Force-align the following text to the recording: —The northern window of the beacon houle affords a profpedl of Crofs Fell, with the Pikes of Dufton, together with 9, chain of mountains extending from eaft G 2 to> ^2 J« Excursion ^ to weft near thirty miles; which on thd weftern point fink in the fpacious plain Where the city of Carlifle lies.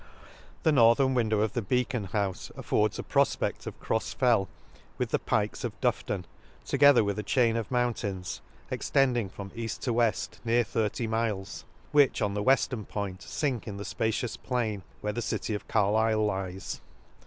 —The 0.63 0.71
northern 0.71 1.13
window 1.13 1.41
of 1.41 1.53
the 1.53 1.61
beacon 1.61 2.05
houle 2.07 2.33
affords 2.57 2.97
a 2.97 3.03
profpedl 3.03 3.67
of 3.67 3.79
Crofs 3.79 4.13
Fell, 4.15 4.49
with 4.97 5.11
the 5.11 5.19
Pikes 5.19 5.63
of 5.63 5.79
Dufton, 5.79 6.25
together 6.65 7.03
with 7.03 7.17
9, 7.17 7.25
chain 7.25 7.55
of 7.55 7.69
mountains 7.69 8.41
extending 8.71 9.29
from 9.29 9.51
eaft 9.51 9.53
G 9.55 9.61
2 9.61 9.61
to> 9.61 9.61
^2 9.61 9.61
J« 9.61 9.67
Excursion 9.77 9.79
^ 9.81 9.83
to 9.83 9.93
weft 9.93 10.39
near 10.43 10.63
thirty 10.63 11.05
miles; 11.05 11.65
which 11.91 12.19
on 12.23 12.33
thd 12.33 12.43
weftern 12.43 12.87
point 12.87 13.21
fink 13.21 13.67
in 13.67 13.77
the 13.77 13.83
fpacious 13.83 14.39
plain 14.41 14.81
Where 15.01 15.13
the 15.13 15.21
city 15.21 15.53
of 15.53 15.67
Carlifle 15.67 16.25
lies. 16.25 16.81